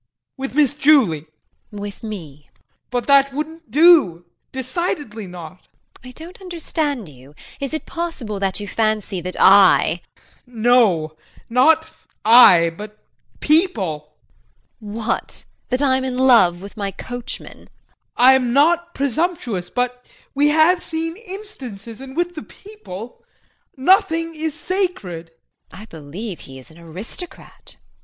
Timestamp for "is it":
7.59-7.85